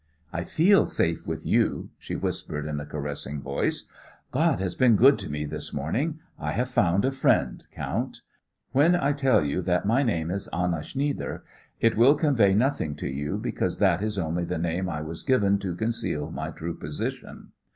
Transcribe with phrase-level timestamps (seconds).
[0.33, 3.83] "I feel safe with you," she whispered in a caressing voice.
[4.31, 6.17] "God has been good to me this morning.
[6.39, 8.21] I have found a friend, count.
[8.71, 11.43] When I tell you that my name is Anna Schnieder
[11.79, 15.59] it will convey nothing to you, because that is only the name I was given
[15.59, 17.51] to conceal my true position.